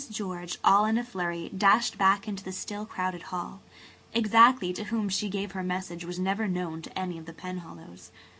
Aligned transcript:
George, 0.09 0.57
all 0.63 0.85
in 0.85 0.97
a 0.97 1.03
flurry, 1.03 1.49
dashed 1.55 1.95
back 1.95 2.27
into 2.27 2.43
the 2.43 2.51
still 2.51 2.87
crowded 2.87 3.21
hall. 3.21 3.61
Exactly 4.15 4.73
to 4.73 4.85
whom 4.85 5.09
she 5.09 5.29
gave 5.29 5.51
her 5.51 5.61
message 5.63 6.05
was 6.05 6.17
never 6.17 6.47
known 6.47 6.81
to 6.81 6.97
any 6.97 7.19
of 7.19 7.27
the 7.27 7.33
Penhallows. 7.33 8.09